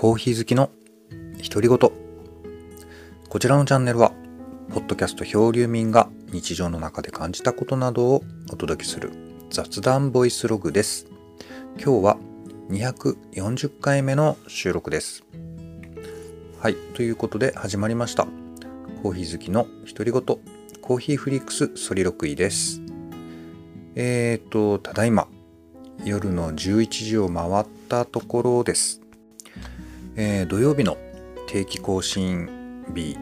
[0.00, 0.70] コーヒー好きの
[1.42, 4.12] 独り言こちらのチャンネルは
[4.72, 8.22] ポッドキャスト漂流民が日常の中で感じたことなどを
[8.52, 9.10] お届けする
[9.50, 11.08] 雑談ボイスログです。
[11.82, 12.16] 今日は
[12.70, 15.24] 240回目の収録です。
[16.60, 18.28] はいということで始まりました。
[19.02, 20.22] コーヒー好きの独り言
[20.80, 22.80] コーヒーフリックスソリロクイです。
[23.96, 25.26] えーとただいま
[26.04, 29.00] 夜の11時を回ったところです。
[30.20, 30.96] えー、土曜日の
[31.46, 33.16] 定期更新日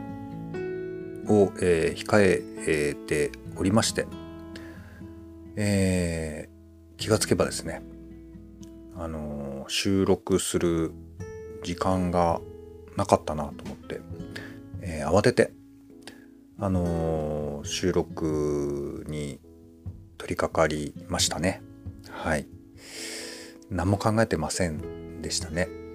[1.29, 4.07] を、えー、控えておりまして、
[5.57, 7.83] えー、気がつけばですね、
[8.97, 10.93] あの収録する
[11.65, 12.41] 時間が
[12.97, 14.01] なかったなと思って、
[14.81, 15.53] え慌てて、
[16.59, 19.39] あの収録に
[20.17, 21.61] 取り掛かりましたね。
[22.09, 22.47] はい。
[23.69, 25.85] 何も考えてませんでしたね。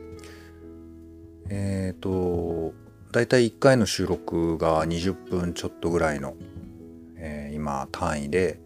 [1.54, 2.74] えっ、ー、と
[3.12, 6.36] だいたい1回の収録が20分ちょっとぐらいの、
[7.18, 8.58] えー、今単位で、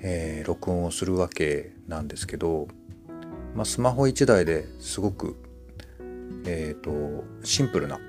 [0.00, 2.68] えー、録音をするわけなんですけど、
[3.54, 5.36] まあ、スマホ1台ですごく、
[6.46, 8.00] えーと、シンプルな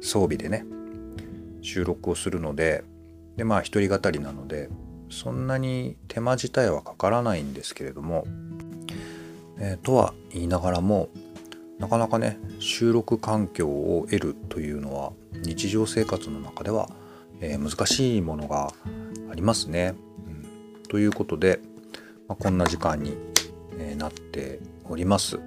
[0.00, 0.64] 装備でね
[1.62, 2.82] 収録をするので
[3.36, 4.68] でまあ一人語りなので
[5.10, 8.24] そんなに手間自体はかからないんですけれども
[9.60, 11.08] えー、とは言いながらも
[11.78, 15.12] なかなかね収録環境を得るというのは
[15.44, 16.90] 日常生活の中では、
[17.40, 18.72] えー、難しいものが
[19.30, 19.94] ありますね。
[20.26, 21.60] うん、ということで、
[22.26, 23.16] まあ、こんな時間に、
[23.78, 25.38] えー、なっております。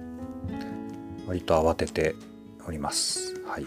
[1.26, 2.14] 割と慌てて
[2.66, 3.34] おります。
[3.46, 3.66] はい。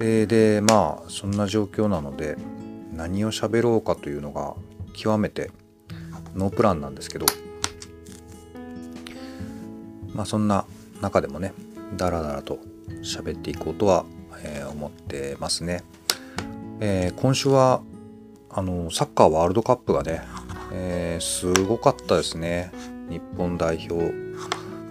[0.00, 2.36] えー、でまあそんな状況なので
[2.92, 4.54] 何を喋ろうかというのが
[4.94, 5.50] 極めて
[6.34, 7.26] ノープランなんですけど
[10.12, 10.64] まあそんな
[11.02, 11.52] 中でもね
[11.96, 12.58] ダラダラと
[13.02, 14.06] 喋っていこうとは、
[14.42, 15.82] えー、思ってますね、
[16.80, 17.82] えー、今週は
[18.48, 20.22] あのサッカーワールドカップがね、
[20.72, 22.70] えー、すごかったですね。
[23.08, 24.12] 日本代表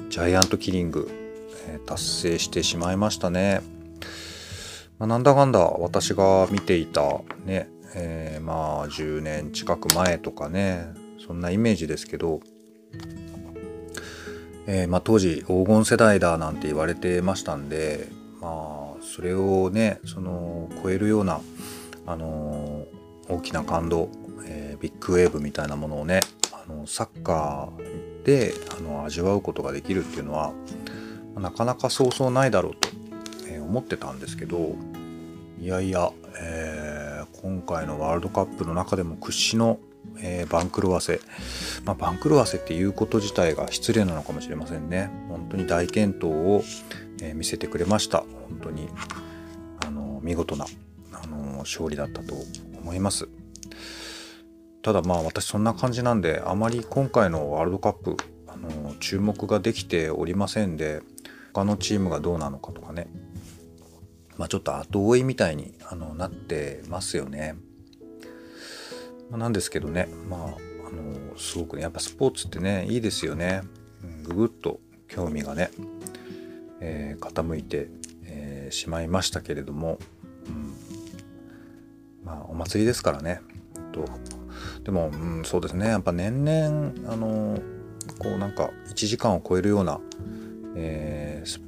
[0.09, 1.09] ジャイアントキリング、
[1.67, 3.61] え達成してしまいましたね、
[4.99, 10.93] まあ、なんだかんだ私が見ていたね、えまあ10年近く前とかね
[11.25, 12.41] そんなイメージですけど
[14.67, 21.41] えー、まあ、当時黄金世代だなんて言われてましたんで、まあ、それをねその超えるような、
[22.05, 24.09] あのー、大きな感動、
[24.45, 26.19] えー、ビッグウェーブみたいなものをね
[26.53, 30.53] あのサッカーであの味わうことができるっていうのは
[31.35, 32.89] なかなかそうそうないだろうと、
[33.47, 34.75] え思ってたんですけど
[35.59, 39.79] いやいや、え今回のワールドカップの中でも屈指の
[40.19, 41.19] えー、番狂わせ、
[41.85, 45.09] まあ、番狂わせっていうこと自体が失礼なのかもしれませんね。
[45.29, 46.63] 本当に大健闘を、
[47.21, 48.19] えー、見せてくれました。
[48.19, 48.89] 本当に
[49.85, 50.65] あの見事な
[51.13, 52.35] あの勝利だったと
[52.81, 53.27] 思います。
[54.81, 58.17] ただまあ私そんな感じなんであまり今回のワールドカップ
[58.47, 61.01] あの注目ができておりませんで
[61.53, 63.07] 他のチームがどうなのかとかね。
[64.37, 67.55] まあちょっと後追いみたいにあのなってますよね。
[69.37, 70.07] なんですけどね。
[70.29, 70.47] まああ
[70.93, 73.61] のすごくねやっぱスポーツってねいいですよね、
[74.03, 75.71] うん、ぐぐっと興味がね、
[76.79, 77.89] えー、傾いて、
[78.25, 79.99] えー、しまいましたけれども、
[80.47, 80.73] うん、
[82.25, 83.41] まあお祭りですからね。
[83.91, 84.05] と。
[84.83, 85.87] でも、うん、そうですね。
[85.87, 87.59] やっぱ年々あの
[88.19, 89.99] こうなんか1時間を超えるような、
[90.75, 91.61] えー、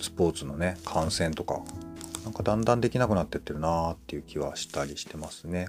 [0.00, 1.62] スポーツのね観戦とか
[2.24, 5.68] なんかだんだんできなくなってってるなーっていう気はしたりしてますね。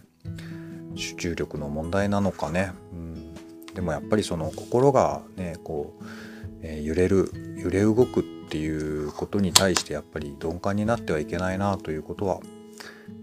[0.95, 3.33] 集中力の問題なのかね、うん、
[3.73, 6.03] でもやっぱりその心がねこう、
[6.61, 12.39] えー、揺れる揺れ動くっていうことに対してやっぱり鈍感になってはいけないなということは、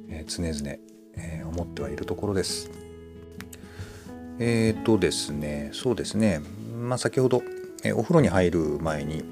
[0.08, 0.76] えー、常々、
[1.16, 2.70] えー、思ってはいるところです。
[4.38, 6.42] えっ、とですねそうですね
[6.78, 7.42] まあ先ほど、
[7.82, 9.24] えお風呂に入る前に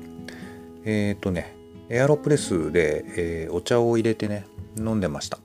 [0.86, 1.54] えっ、とね
[1.90, 4.46] エアロプレスで、えお茶を入れてね
[4.78, 5.38] 飲んでました。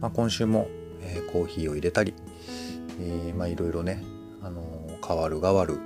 [0.00, 0.68] まあ、今週も
[1.06, 2.14] えー、コーヒーを入れたり、
[3.00, 4.02] えー、まあいろいろね、
[4.42, 5.78] あのー、変わる変わる、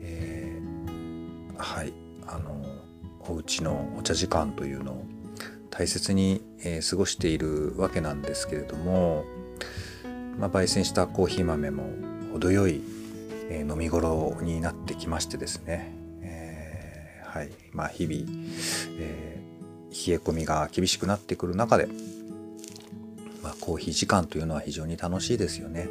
[0.00, 1.92] えー、はい
[2.26, 2.64] あの
[3.28, 5.04] お家のお茶時間というのを
[5.70, 9.24] 大切に、え過ごしているわけなんですけれども、
[10.38, 11.84] まあ、焙煎したコーヒー豆も
[12.32, 12.80] 程よい、
[13.50, 15.92] え飲み頃になってきましてですね、
[16.22, 18.24] えはいまあ、日々、
[19.00, 19.40] え
[19.90, 21.88] 冷え込みが厳しくなってくる中で
[23.44, 25.86] まあ、コーヒー時間というのは非常に楽しいですよね。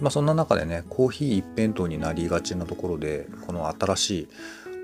[0.00, 4.28] まあ、そんな中でねコーヒー一辺倒になりがちなところでこの新しい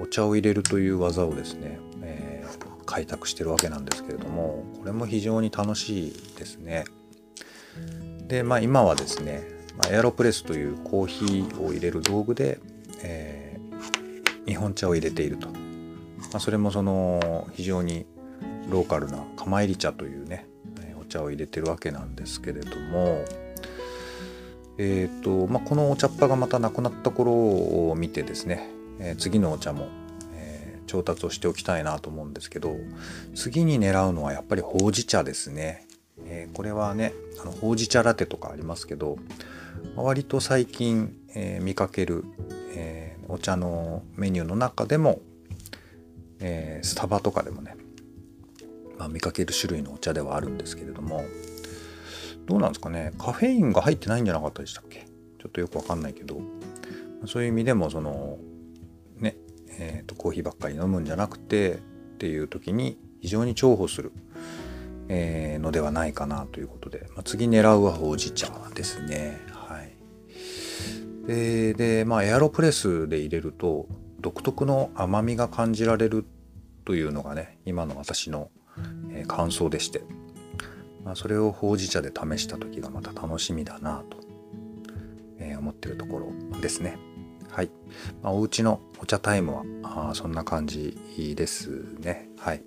[0.00, 6.85] お茶を入れるという技をですね、えー、開拓してるわけなんですけれどもこれも非常に楽しいですね。
[8.26, 9.43] でまあ今はですね、
[9.91, 12.59] エアロプレスというコーヒーを入れる道具で、
[13.03, 15.56] えー、日本茶を入れていると、ま
[16.35, 18.06] あ、それもその非常に
[18.70, 20.47] ローカルな釜入り茶というね
[21.00, 23.25] お茶を入れてるわけなんですけれども
[24.84, 28.69] えーとまあ、このお茶っ葉がまたなくなった頃を見てですね、
[28.99, 29.87] えー、次のお茶も、
[30.34, 32.75] えー、調達をしておきたいなと思うんですけど
[33.37, 35.87] 次に狙うのはやっぱりほうじ茶ですね、
[36.25, 39.19] えー、これはねあのほうじ茶ラテとかありますけど
[39.94, 42.25] 割と最近、え見かける、
[42.76, 45.20] えお茶のメニューの中でも、
[46.40, 47.75] えスタバとかでもね、
[48.99, 51.25] まあ、見かける種類のお茶ではあるんですけれども
[52.47, 53.12] どうなんですかね。
[53.19, 55.06] カフェインが入ってないんじゃなかったでしたっけ？
[55.39, 56.41] ちょっとよくわかんないけど。
[57.27, 58.39] そういう意味でもその
[59.19, 59.37] ね
[59.79, 61.79] えーと、コーヒーばっかり飲むんじゃなくてっ
[62.19, 64.12] ていう時に非常に重宝する、
[65.09, 69.41] えー、のではないかなということで、まあ、次狙うはほうじ茶ですね。
[69.53, 69.93] はい。
[71.27, 73.87] ででまあエアロプレスで入れると
[74.21, 76.25] 独特の甘みが感じられる
[76.85, 78.50] というのがね今の私の、
[79.29, 80.03] 感想でして。
[81.04, 84.19] まあ、それをほうじ茶で試した時がまた楽しみだなと、
[85.38, 86.96] えー、思ってるところですね。
[87.50, 87.70] はい。
[88.22, 92.31] まあ、お家のお茶タイムはあそんな感じですね。
[92.38, 92.62] はい。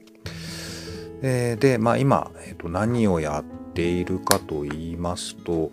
[1.21, 3.43] えー、で、まあ今、えーと、何をやっ
[3.73, 5.71] ているかと言いますと、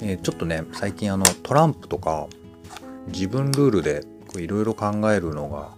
[0.00, 2.26] えー、ちょっとね、最近あのトランプとか
[3.08, 4.04] 自分ルールで
[4.36, 5.70] いろいろ考えるのが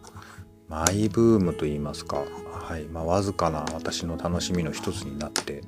[0.69, 2.25] マイブームと言いますか、
[2.67, 5.63] はいまあ、わずかな私の楽しみの一つになって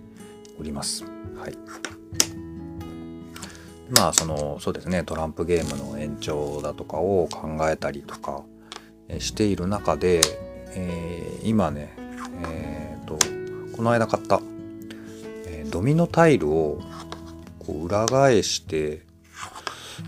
[0.58, 1.04] おります。
[1.36, 1.56] はい、
[3.90, 8.42] まあそのそうですねトランプゲームの延長だとかを考えたりとか
[9.20, 10.22] している中で、
[10.74, 11.94] えー、今ね、
[12.50, 13.16] えーと、
[13.76, 14.40] この間買った、
[15.46, 16.80] えー、ドミノタイルを
[17.60, 19.06] こう裏返して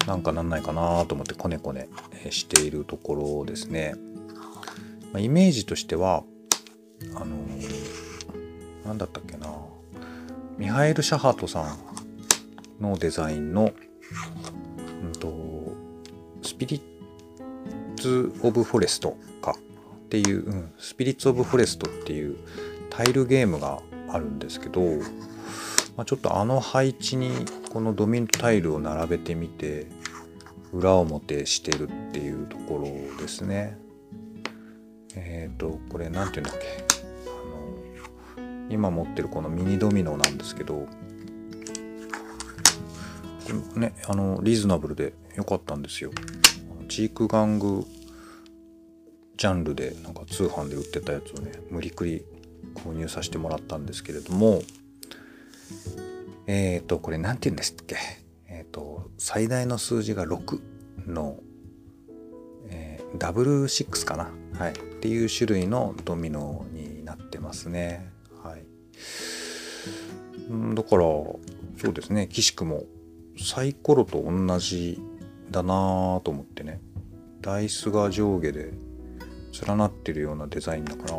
[0.09, 1.89] なんかなんないかなと思ってコネコネ
[2.31, 3.95] しているところですね。
[5.13, 6.25] ま、イメージとしては
[7.15, 7.37] あの
[8.85, 9.49] 何だったっけな
[10.59, 11.77] ミハエル・シャハトさ
[12.81, 13.73] んのデザインの、
[15.03, 15.75] うんと、
[16.43, 22.37] スピリッツ・オブ・フォレストかっていう、うん、スピリッツ・オブ・フォレストっていう
[22.91, 24.81] タイルゲームがあるんですけど、
[25.97, 27.31] まあ、ちょっとあの配置に
[27.73, 29.87] このドミノタイルを並べてみて
[30.73, 33.79] 裏表してるっていうところですね。
[35.17, 36.90] えっ、ー、とこれ何て言うんだっけ
[38.71, 40.87] 今持ってるこのミニドミノなんですけど
[43.75, 46.13] ねあのリーズナブルで良かったんですよ。
[46.89, 47.85] チーク玩具
[49.37, 52.25] ジャンルでなんか通販で売ってたやつをね無理くり
[52.75, 54.63] 購入させてもらったんですけれども
[56.47, 57.97] えっ、ー、とこれ何て言うんですっけ？
[58.49, 60.61] えっ、ー、と最大の数字が6
[61.07, 61.39] の、
[62.69, 64.31] えー、ダブル6かな？
[64.59, 64.73] はい。
[64.73, 68.10] っていう種類のドミノになってますね。
[70.75, 71.39] だからそ
[71.91, 72.29] うですね。
[72.29, 72.85] 岸くも
[73.39, 75.01] サイコロと同じ
[75.51, 76.81] だなと思ってね。
[77.41, 78.73] ダイスが上下で
[79.67, 81.17] 連なってるようなデザインだから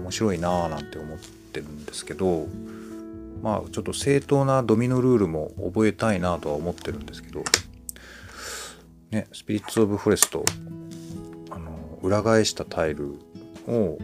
[0.00, 1.18] 面白いなーなんて思っ
[1.52, 2.46] てるんですけど
[3.42, 7.44] まあちょっと正当なドミノルールも覚えたいなとは思ってるんですけど
[9.10, 10.44] ねスピリッツ・オブ・フォレスト
[11.50, 13.14] あの裏返したタイル
[13.66, 13.98] を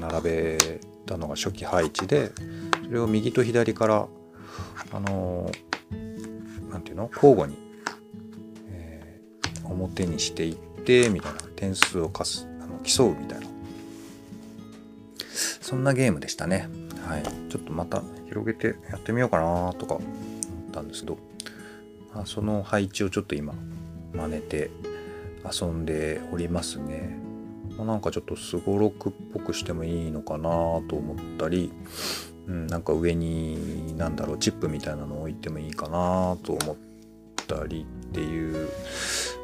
[0.00, 0.58] 並べ
[1.06, 2.32] たのが初期配置で
[2.86, 4.06] それを右と左から
[4.92, 5.50] あの
[6.70, 7.10] 何て言うの？
[7.12, 7.58] 交互に、
[8.68, 13.46] えー、表にしていってみたいな点数を貸すあの競うみたいな。
[15.60, 16.68] そんなゲームでしたね。
[17.06, 17.22] はい。
[17.50, 21.18] ちょっとまた広げてやってみようかなとか思ったんですけど、
[22.14, 23.52] まあ、その配置をちょっと今
[24.14, 24.70] 真似て
[25.44, 27.18] 遊んでおりますね、
[27.78, 30.48] なんかちょっとすごろくっぽくしてもいいのかな
[30.88, 31.72] と思ったり
[32.48, 36.76] うん、なんか上に何だろうチップみたいなのを置いてもいいかなと思っ
[37.46, 38.68] たりっていう、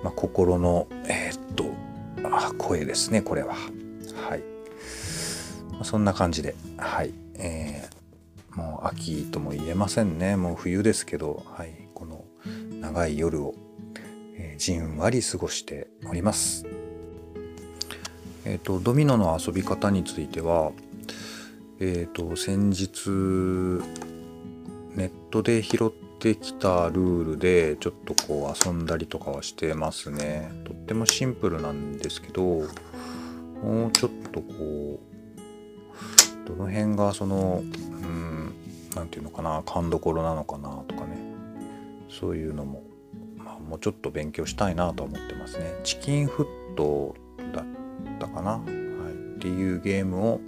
[0.04, 1.64] まあ、心のえー、っと
[2.24, 3.54] あ声ですねこれは。
[3.54, 4.40] はい、
[5.72, 7.12] まあ、そんな感じではい。
[7.34, 10.36] えー、もう秋とも言えませんね。
[10.36, 11.88] もう冬ですけどはい。
[11.94, 12.24] この
[12.80, 13.54] 長い夜を、
[14.36, 16.66] えー、じんわり過ごしております。
[18.44, 20.72] えっ、とドミノの遊び方については
[21.84, 23.10] えーと、先日
[24.94, 30.48] ネットで拾ってきたルールでちょっとこう遊んだりとかはしてますね。
[30.62, 35.00] とってもシンプルなんですけどもうちょっとこ
[36.44, 38.54] うどの辺がそのうん
[38.94, 41.18] 何て言うのかな勘どころなのかなとかね。
[42.08, 42.84] そういうのも、
[43.38, 45.74] まあ、もうちょっと勉強したいなと思ってますね。
[45.82, 47.16] チキンフット
[47.52, 47.64] だっ
[48.20, 50.40] たかな、はい、っていうゲームを、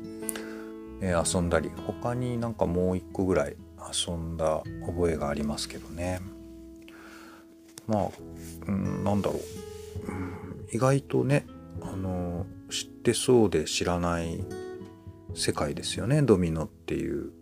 [1.04, 3.56] えー、遊んだり他になんかもう一個ぐらい
[3.92, 6.22] 遊んだ覚えがありますけどね。
[7.86, 8.08] まあ、
[8.66, 11.44] うん、なんだろう、うん、意外とね
[11.82, 14.42] あの知ってそうで知らない
[15.34, 16.22] 世界ですよね。
[16.22, 17.32] ドミノっていう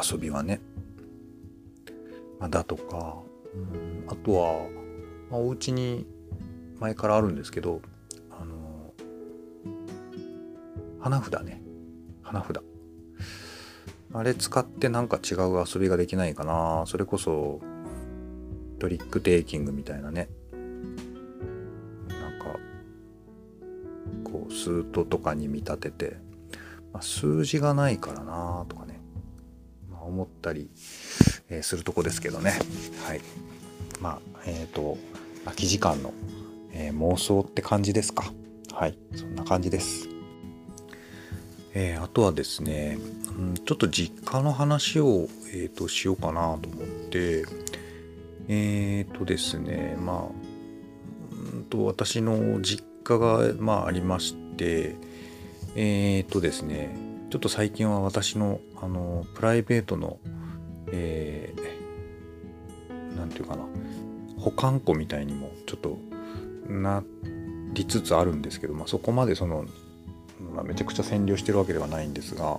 [0.00, 0.60] 遊びはね。
[2.38, 3.16] ま、だとか、
[3.54, 4.68] うん、あとは、
[5.32, 6.06] まあ、お家に
[6.78, 7.82] 前からあるんですけど
[8.30, 8.94] あの
[11.00, 11.60] 花札ね。
[12.30, 12.62] 花札
[14.12, 16.84] あれ使ってなんか違う遊びができないかな。
[16.86, 17.60] それこそ
[18.80, 20.28] トリックテイキングみたいなね。
[22.08, 22.58] なんか
[24.24, 26.16] こうスートとかに見立てて、
[26.92, 29.00] まあ、数字がないからなとかね、
[29.90, 30.70] まあ、思ったり、
[31.48, 32.58] えー、するとこですけどね。
[33.06, 33.20] はい。
[34.00, 34.98] まあえっ、ー、と
[35.44, 36.12] 空き時間の、
[36.72, 38.32] えー、妄想って感じですか。
[38.72, 38.98] はい。
[39.14, 40.09] そんな感じです。
[41.74, 42.98] えー、あとはですね、
[43.38, 47.44] うん、ちょっと実家の話を、えーと、しようかなと思って
[48.48, 54.96] えっ、ー、とですねまあんと私の実家が、まあ、ありまして
[55.76, 56.96] えっ、ー、とですね
[57.30, 60.18] ちょっと最近は私のあのプライベートの
[60.92, 63.64] えー、なんていうかな
[64.38, 65.98] 保管庫みたいにもちょっと
[66.68, 67.04] な
[67.72, 69.66] りつつあるんですけど、まあ、そこまでその
[70.54, 72.58] まあ、めちゃくちゃ占領してるわけではないんですが、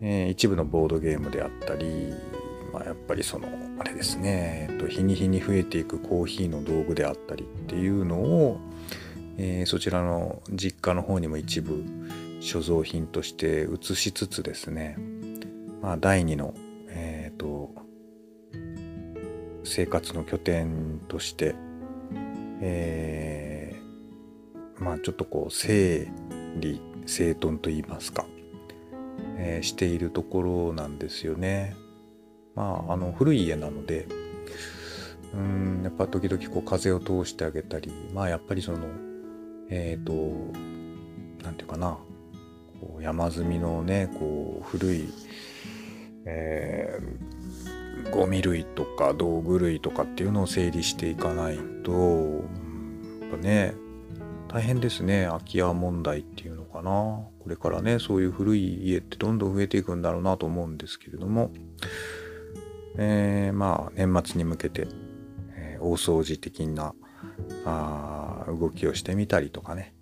[0.00, 2.12] えー、一部のボードゲームであったり、
[2.72, 8.60] まあ、やっぱりそのあれですね、えっと、日に日に増えていくコーヒーの道具であったりっていうのを、
[9.38, 11.84] えー、そちらの実家の方にも一部
[12.40, 14.98] 所蔵品として移しつつですね、
[15.80, 16.54] まあ、第二の、
[16.88, 17.74] えーと、
[19.64, 21.54] 生活の拠点として、
[22.60, 26.06] えー、まあちょっとこう整
[26.56, 28.26] 理整頓といいますか、
[29.38, 31.76] えー、しているところなんですよね。
[32.54, 34.06] まああの古い家なので
[35.34, 38.78] うんやっぱ時々こう風を通してあげたりまあやっぱりその
[39.68, 40.12] えっ、ー、と
[41.42, 41.98] 何て言うかな
[42.80, 45.08] こう山積みのねこう古い、
[46.26, 51.98] えー、ゴミ類とか道具類とかっていうのを整理していかないとや
[53.26, 53.74] っぱね
[54.54, 55.26] 大変ですね。
[55.26, 56.90] 空き家問題っていうのかな。
[56.92, 61.50] これからねそういう古い家ってどんどん増えていくんだろうなと思うんですけれども、
[62.96, 64.86] えー、まあ年末に向けて、
[65.56, 66.94] えー、大掃除的な
[67.66, 69.92] あ動きをしてみたりとかね。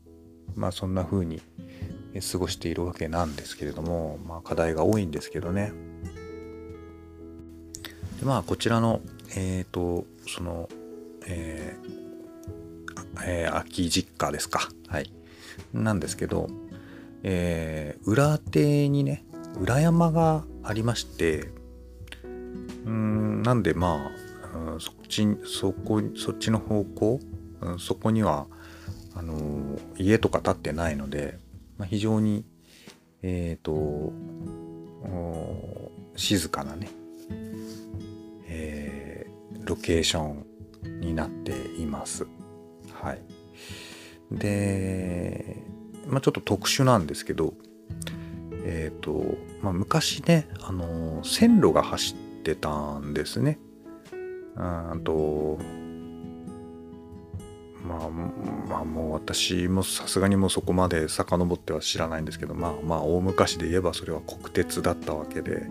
[0.54, 1.40] まあそんな風に
[2.30, 5.72] 過ごしているわけなんですけれども、まあ、課題が多いんですけどね。
[8.20, 9.00] でまあこちらの
[9.34, 10.68] えっ、ー、とその、
[11.26, 12.02] えー、
[13.24, 14.68] えー、秋実家ですか。
[14.88, 15.12] はい。
[15.72, 16.48] なんですけど、
[17.22, 19.24] えー、裏手にね、
[19.60, 21.50] 裏山がありまして、
[22.84, 24.10] うん、なんでま
[24.54, 27.20] あ、うん、そっち、そこ、そっちの方向、
[27.60, 28.46] うん、そこには、
[29.14, 31.38] あのー、家とか建ってないので、
[31.78, 32.44] まあ、非常に、
[33.22, 34.12] えっ、ー、と、
[36.16, 36.88] 静かなね、
[38.48, 42.26] えー、ロケーションになっています。
[43.02, 43.22] はい。
[44.30, 45.62] で、
[46.06, 47.54] まあ、ちょっと特殊なんですけど、
[48.64, 53.58] えっ、ー、と、まあ、昔ね、あの、線路が走ってたんですね。
[54.56, 55.58] あと、
[57.86, 58.10] まあ、
[58.68, 65.66] まあ、もう私もさすがにもうそこまで遡っては知らないんですけど、まあまあ、大昔で言えばそれは国鉄だったわけで、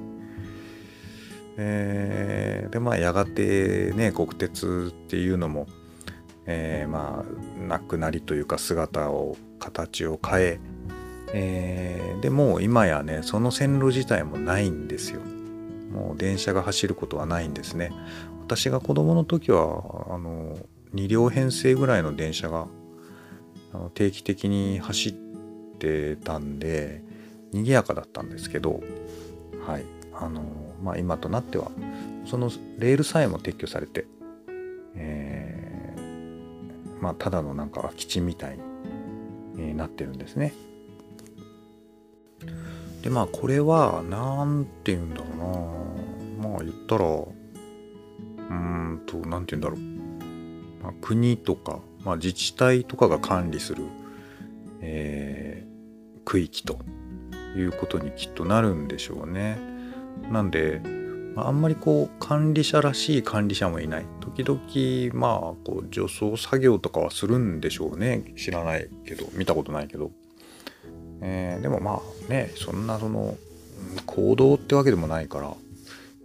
[1.57, 5.67] えー、で、まあ、やがてね、国鉄っていうのも、
[6.45, 10.59] えー、まあなくなりというか姿を形を変え
[11.33, 15.21] えー、でも今やねその線路自体もないんですよ。
[15.91, 17.91] もう電車が走ることはないんですね。
[18.43, 20.57] 私が子供の時はあの
[20.93, 22.67] 2両編成ぐらいの電車が
[23.93, 25.13] 定期的に走っ
[25.79, 27.01] てたんで
[27.53, 28.81] 賑やかだったんですけど
[29.65, 29.85] はい。
[30.13, 30.43] あの
[30.83, 31.71] まあ今となっては
[32.25, 34.05] そのレールさえも撤去されて、
[37.01, 38.59] まあ、ただのなんか空き地みたい
[39.55, 40.53] になってるんですね。
[43.01, 45.25] でまあこれは何て言うんだろ
[46.39, 49.79] うなまあ言ったらうんと何て言うんだろう、
[50.83, 53.85] まあ、国とか、まあ、自治体とかが管理する、
[54.81, 56.79] えー、区域と
[57.55, 59.59] いうことにきっとなるんでしょうね。
[60.31, 60.81] なんで、
[61.35, 64.05] まあ、あんまりこう管理者らしい管理者もいない。
[64.19, 68.33] 時々まあこう除草作業とかはするんでしょうね。
[68.37, 70.11] 知らないけど見たことないけど、
[71.21, 73.37] えー、でもまあねそんなその
[74.05, 75.53] 行動ってわけでもないから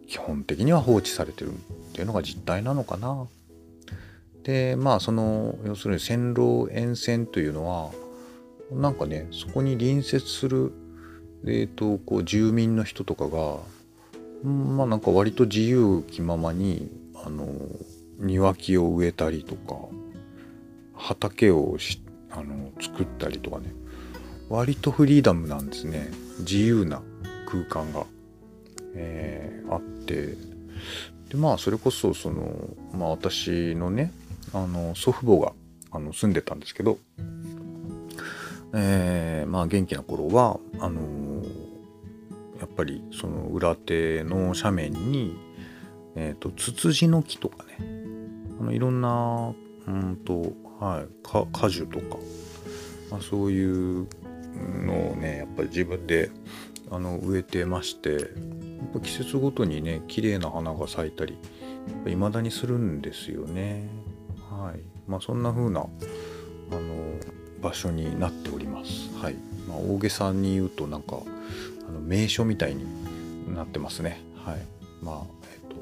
[0.09, 1.55] 基本的には放置されてるっ
[1.93, 3.27] ていうのが実態なのかな。
[4.43, 7.91] でまあその要するに線路沿線というのは
[8.71, 10.73] なんかねそこに隣接する、
[11.45, 13.59] えーと、こう住民の人とかが
[14.47, 16.89] まあなんか割と自由気ままに
[17.25, 17.49] あの
[18.19, 19.77] 庭木を植えたりとか
[20.95, 22.01] 畑をし
[22.31, 23.73] あの作ったりとかね。
[24.49, 26.09] 割とフリーダムなんですね。
[26.41, 27.03] 自由な
[27.49, 28.07] 空間が、
[28.95, 30.37] えー、あって。
[31.31, 34.13] でまあそれこそその、まあ、私のね
[34.53, 35.53] あの祖父母が
[35.91, 36.99] あの住んでたんですけど、
[38.73, 41.43] えー、まあ元気な頃はあの
[42.59, 45.37] やっぱりその裏手の斜面に、
[46.15, 47.79] えーと、ツツジの木とかね
[48.61, 49.55] あのいろんな
[49.87, 51.09] うんと、はい、
[51.53, 52.19] 果樹とか、
[53.11, 54.09] まあ、そういう
[54.85, 56.31] のをねやっぱり自分で
[56.91, 58.21] あの植えてましてやっ
[58.95, 61.39] ぱ季節ごとにね綺麗な花が咲いたり
[62.05, 63.89] 未だにするんですよね。
[64.51, 65.91] はいまあ、そんな風なあの
[67.61, 69.11] 場所になっております。
[69.19, 69.35] はい
[69.69, 71.21] まあ、大げさに言うとなんか
[71.89, 72.85] あの名所みたいに
[73.55, 74.21] なってますね。
[74.45, 74.59] はい。
[75.03, 75.77] まあえっ、と、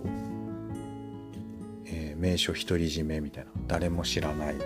[1.86, 3.50] えー、名所独り占めみたいな。
[3.66, 4.56] 誰も知らない。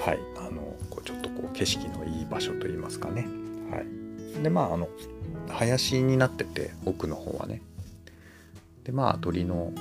[0.00, 0.18] はい。
[0.38, 3.26] あのこうちょっとこう景色のいい場所といいますかね。
[3.70, 4.88] はい、でまああの
[5.48, 7.62] 林になってて奥の方はね。
[8.84, 9.72] でまあ鳥の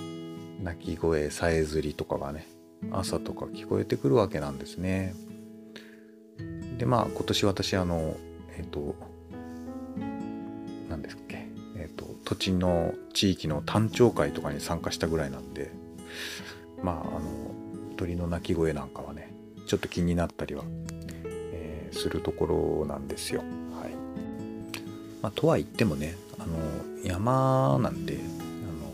[0.61, 2.47] 鳴き声さえずりとかがね
[2.91, 5.15] 朝とか聞こえてくるわけなんですね。
[6.77, 8.15] でまあ今年私あの
[8.57, 8.95] えっ、と
[11.01, 11.47] ですっけ？
[11.75, 15.71] え、ー、と土地の地域の単調会とかに参加したぐらいなんで
[16.83, 17.21] まああの
[17.97, 19.33] 鳥の鳴き声なんかはね
[19.67, 20.63] ちょっと気になったりは、
[21.33, 23.41] えー、するところなんですよ。
[23.41, 23.91] はい。
[25.21, 26.57] まあ、とは言ってもねあの
[27.03, 28.91] 山なんてあの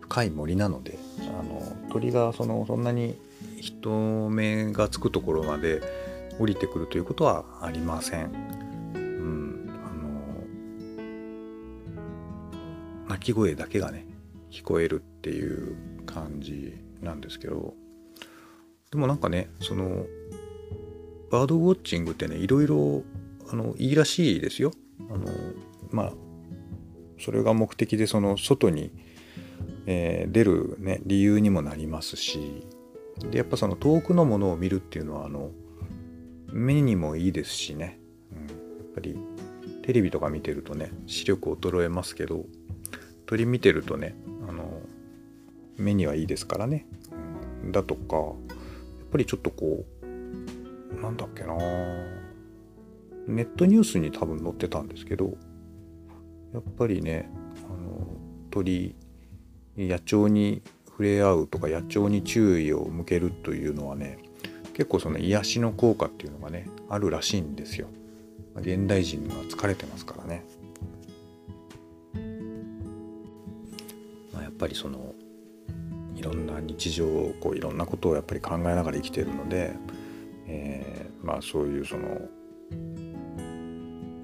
[0.00, 3.16] 深い森なのであの鳥がそのそんなに
[3.60, 5.82] 人目がつくところまで
[6.38, 8.61] 降りてくるということはありません。
[13.22, 14.06] き声だけがね
[14.50, 17.74] 聞こえるっていう感じなんですけど。
[18.90, 20.04] でもなんかねその
[21.30, 23.02] バードウォッチングってねいろいろ
[23.50, 24.72] あのいいらしいですよ。
[25.10, 25.26] あの
[25.90, 26.12] まあ
[27.18, 28.92] それが目的でその外に、
[29.86, 32.66] えー、出る、ね、理由にもなりますし。
[33.30, 35.50] でやっぱその遠くのものを見るっていうのはあの
[36.50, 38.00] 目にもいいですしね、
[38.32, 38.52] うん、や
[38.84, 39.16] っぱり
[39.82, 42.46] テレビとか見てるとね視力衰えますけど。
[43.32, 44.14] 鳥見てるとね
[44.46, 44.82] あの
[45.78, 46.84] 目にはいいですからね、
[47.64, 48.34] うん、だとかやっ
[49.10, 51.54] ぱりちょっとこうなんだっけな
[53.26, 55.32] ネットニュースに多分載ってたんですけど
[56.52, 57.30] やっぱりね
[57.70, 58.06] あの
[58.50, 58.94] 鳥
[59.78, 64.18] 野鳥に触れ合うとか野鳥に注意を向けるというのはね
[64.74, 67.86] 結構その癒しの効果っていうのがねあるらしいんですよ。
[68.56, 70.44] 現代人は疲れてますからね。
[74.62, 75.12] ぱりその
[76.14, 79.74] いろんな日常をこういろんなことをやっぱり考えながら生きているので、
[80.46, 82.20] えー、まあそういうその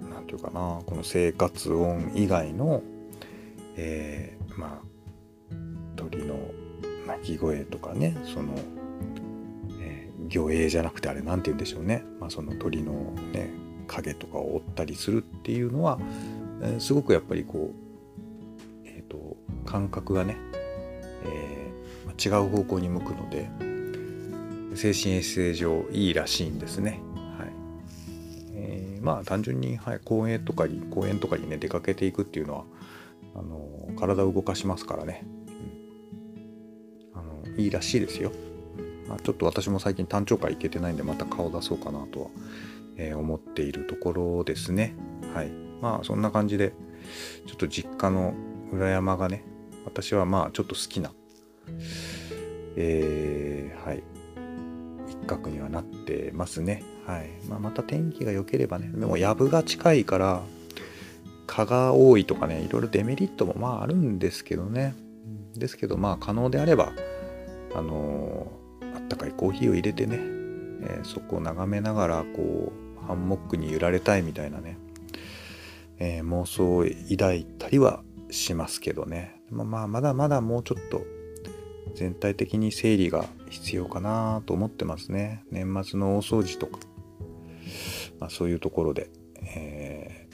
[0.08, 2.82] 何ていうかなこの生活音以外の、
[3.76, 5.54] えー、まあ
[5.96, 6.38] 鳥の
[7.08, 8.54] 鳴き声とかねその、
[9.80, 12.92] え、魚影じゃなくてあれ何て言うんでしょうね、まあ、その鳥の
[13.32, 13.50] ね
[13.88, 15.98] 影とかを追ったりするっていうのは、
[16.62, 17.87] えー、すごくやっぱりこう、
[19.68, 20.38] 感覚がね、
[21.24, 23.50] えー、違う方向に向くので
[24.74, 27.02] 精神衛生上いいらしいんですね。
[27.38, 27.52] はい。
[28.54, 32.64] えーまあ単純に、はい、公園とかに公園とかにね出かけていくっていうのは
[33.34, 35.24] あの体を動かしますからね、
[37.14, 38.32] うん、あのいいらしいですよ、
[39.06, 42.28] まあ、ちょっと私も最近単調会行けてないんでまた顔出そうかなとは、
[42.96, 44.94] えー、思っているところですね。
[45.34, 45.50] はい。
[45.80, 46.72] まあそんな感じで
[47.46, 48.34] ちょっと実家の
[48.72, 49.44] 裏山がね
[49.88, 51.12] 私はまあちょっと好きな
[52.76, 54.02] えー、はい
[55.08, 56.82] 一角にはなってますね。
[57.06, 57.30] はい。
[57.48, 58.90] まあ、また天気が良ければね。
[58.94, 60.42] でも藪が近いから
[61.46, 64.94] 蚊が多いとかねいろいろデメリットもまああるんですけどね。
[65.56, 66.92] ですけどまあ可能であれば
[67.74, 68.46] あの
[68.94, 72.72] あったかいコーヒーを入れてね、えー、そこを眺めながらこ
[73.02, 74.78] うハンモックに揺られたいみたいなね、
[75.98, 79.40] えー、妄想を抱いたりはしますけどね。
[79.50, 81.02] まあまだまだもうちょっと
[81.94, 85.44] 全体的に整理が必要かなと思ってますね。
[85.50, 86.78] 年末の大掃除とか、
[88.20, 89.10] まあ、そういうところで、
[89.42, 90.28] え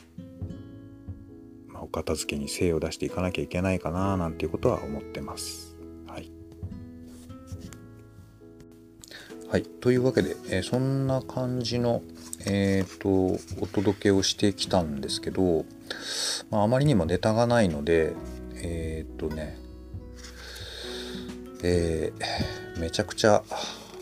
[1.69, 5.77] ーまあ、お片付けに精を出していかなきゃいけないかななんていうことは思ってます。
[6.07, 6.31] はい。
[9.49, 9.63] はい。
[9.63, 12.03] というわけで、えー、そんな感じの
[12.47, 13.09] えっ、ー、と
[13.63, 15.65] お届けをしてきたんですけど、
[16.55, 18.15] まあ、あまりにもネタがないので
[18.63, 19.59] えっ、とね
[21.65, 23.43] えー、めちゃくちゃ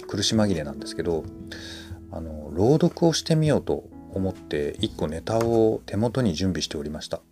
[0.06, 1.24] 苦し紛れなんですけど
[2.10, 7.22] あの朗読をしてみようと思って1個ネタを手元に準備しておりました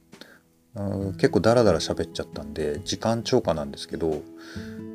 [1.19, 4.23] 結構ダラダラ喋っちゃったんで時間超過なんですけど、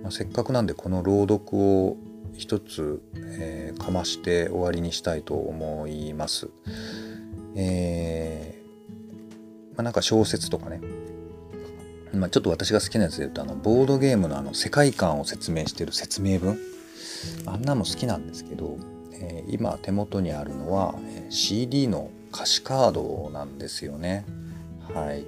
[0.02, 1.98] まあ、せっかくなんでこの朗読を
[2.34, 6.50] 一つ、えー、かまして終わりにしたいと思います。
[7.56, 8.45] え、
[9.76, 10.82] まあ、なんか小説とかね。
[12.14, 16.58] まあ、ちょっと私が好きなやつで言うとあのボードゲームのあの世界観を説明してる説明文。
[17.46, 18.78] あんなの好きなんですけど、
[19.14, 20.96] えー、今手元にあるのは
[21.30, 24.26] CD の歌詞カードなんですよね。
[24.94, 25.26] はい、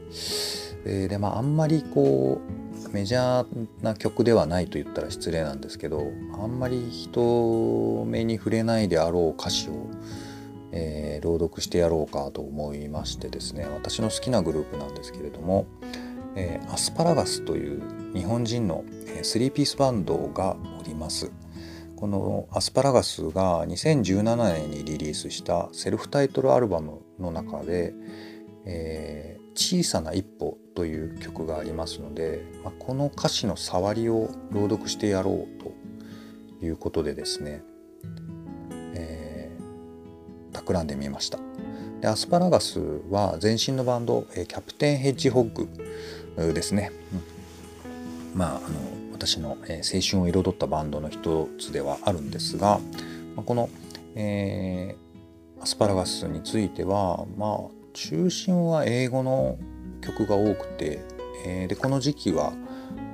[0.86, 2.42] えー、でまああんまりこ
[2.86, 6.08] うメジャーな曲ではないと言ったら失礼なんですけど
[6.42, 9.88] あんまり人目に触れないであろう歌詞を、
[10.72, 15.66] えー、朗読してやろうかと思いましてですね私の好きなグループなんですけれども
[16.38, 17.82] えー、アスパラガスという
[18.14, 18.84] 日本人の
[19.24, 21.32] 3ピースバンドがおります。
[21.96, 27.96] このアスパラガスが2017年にリリースしたセルフタイトルアルバムの中で
[28.66, 35.74] 「えー、小さな一歩」という曲がありますので、まあ、この歌詞の触りを朗読してやろうと
[36.64, 41.40] いうことでですね、ー、企んでみました
[42.02, 46.92] でアスパラガスは前身のバンド、キャプテンヘッジホッグですね、
[48.34, 49.58] うん、まああの私の、青
[50.02, 52.80] 春を彩ったバンドの一つではあるんですが、
[53.36, 53.68] この、
[54.14, 57.58] えー、アスパラガスについてはまあ
[57.94, 59.58] 中心は英語の
[60.02, 61.00] 曲が多くて、
[61.46, 62.54] えー、でこの時期は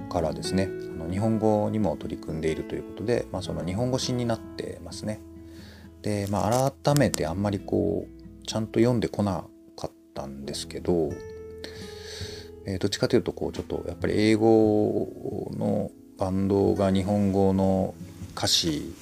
[0.09, 5.19] からですねあの日本語にも取り組んでいるということで、まあ、その日本語詞になってますね。
[6.03, 9.43] で、まあ、改めてあんまりこうちゃんと読んでこな
[9.75, 11.09] かったんですけど
[12.65, 17.93] えー、どっちかというとこうちょっとやっぱり英語のバンドが日本語の
[18.35, 18.93] 歌詞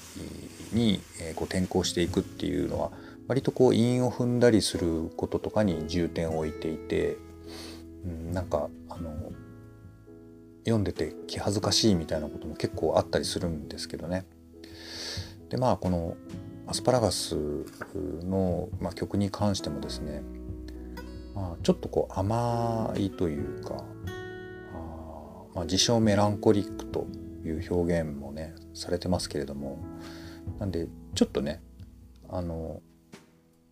[0.74, 1.02] に
[1.36, 2.92] こう転校していくっていうのは
[3.28, 7.18] 割とこう韻を踏んだりすることとかに重点を置いていて、
[8.06, 9.32] うん、なんかあの
[10.64, 14.26] 読んでて気恥ずかしいみたいなことも結構あったりするんですけどね。
[15.50, 16.16] でまあこの
[16.72, 17.36] アスパラガス
[18.24, 20.24] の、まあ、曲に関してもですね
[21.34, 23.84] まあ、ちょっとこう甘いというか
[24.74, 27.08] あ、まあ、自称メランコリックと
[27.46, 29.80] いう表現もねされてますけれども
[30.60, 31.62] なんでちょっとね
[32.30, 32.82] あの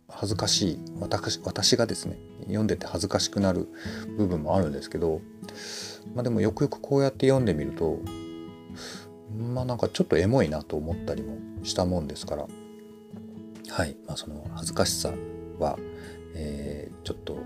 [0.08, 3.68] 恥ずかしい私私がですね読んでて恥ずかしくなる
[4.16, 5.20] 部分もあるんですけど、
[6.14, 7.98] まあ、でもよくよくこうやって読んでみると
[9.54, 12.46] まあなんかちょっとエモいなと思ったりもしたもんですから
[13.70, 15.12] はい、まあ、その恥ずかしさ
[15.58, 15.78] は
[16.34, 17.38] えー、ちょっと、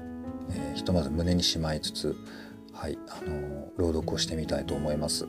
[0.51, 2.17] えー、ひとまず胸にしまいつつ、
[2.73, 5.27] はい、あの朗読をしてみたいと思います。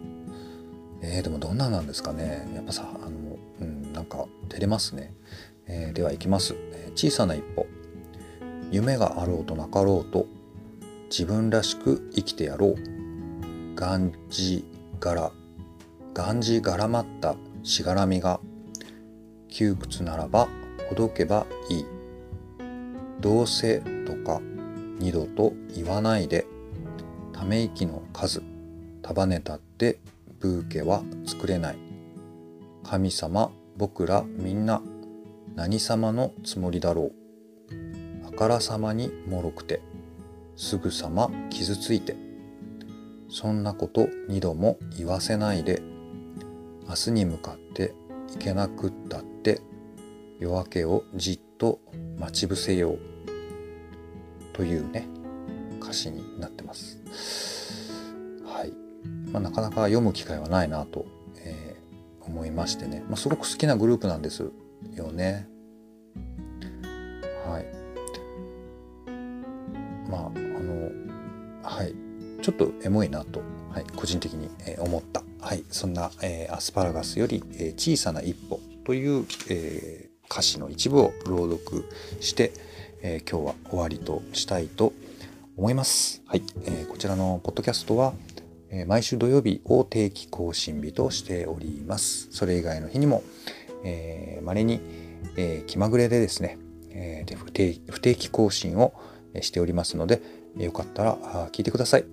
[1.02, 5.14] えー、でもどんななんですかねやっぱさ、あの、うん、なんか照れますね。
[5.68, 7.66] えー、ではいきます、え小さな一歩。
[8.72, 10.26] 夢があろうとなかろうと、
[11.10, 13.76] 自分らしく生きてやろう。
[13.76, 14.66] がんじ
[15.00, 15.32] がら、
[16.14, 18.40] がんじがらまったしがらみが、
[19.50, 20.48] 窮屈ならば
[20.90, 21.86] ほどけばいい。
[23.20, 24.42] どうせとか
[25.00, 26.46] 二度と言わないで。
[27.34, 28.42] ため息の数。
[29.02, 30.00] 束ねたって
[30.40, 31.78] ブーケは作れない。
[32.84, 34.82] 神様僕らみんな。
[35.56, 38.28] 何様のつもりだろう。
[38.28, 39.82] あからさまにもろくて。
[40.56, 42.16] すぐさま傷ついて。
[43.30, 45.82] そんなこと二度も言わせないで。
[46.88, 47.94] 明日に向かって
[48.34, 49.62] いけなくったって
[50.40, 51.80] 夜明けをじっと
[52.20, 53.00] 待ち伏せよう。
[54.54, 55.06] というね
[55.82, 57.02] 歌詞になってます。
[58.46, 58.72] はい。
[59.32, 61.06] まあ、なかなか読む機会はないなと、
[61.38, 64.50] えー、思いましてね、まあ、すごく好きなグループなんです
[64.94, 65.48] よね。
[67.46, 67.66] はい。
[70.10, 70.92] まああの
[71.64, 71.94] はい。
[72.42, 75.24] ちょっとエモいなと、はい、個人的に思った。
[75.42, 81.86] はい、そんな、えーアスパラガスより、えー小さな一歩という、えー歌詞の一部を朗読
[82.20, 82.52] して、
[83.02, 84.92] えー今日は終わりとしたいと
[85.56, 86.22] 思います。
[86.26, 88.14] はい、えーこちらのポッドキャストは、
[88.70, 92.28] えー毎週土曜日を定期更新日としております。
[92.32, 93.24] それ以外の日にも、
[93.86, 94.82] えー、稀に、
[95.38, 96.58] えー気まぐれでですね、
[96.90, 98.94] えーで不定不定期更新を
[99.34, 100.22] えーしておりますので、
[100.58, 102.04] えーよかったら聞いてください。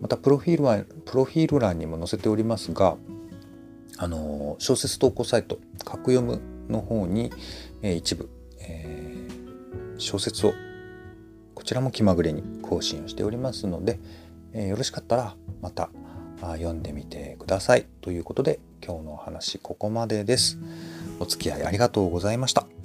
[0.00, 2.96] またプロフィールはプロフィール欄にも載せておりますが、
[3.98, 7.32] あのー小説投稿サイト「格読む」の方に、
[7.82, 8.28] え一部、
[8.60, 9.16] えー
[9.98, 10.54] 小説を
[11.54, 13.98] こちらも気まぐれに更新をしておりますので、
[14.52, 15.90] えよろしかったらまた
[16.40, 20.58] 読んでみてくださいということで今日のお話ここまでです。
[21.18, 22.75] お付き合いありがとうございました。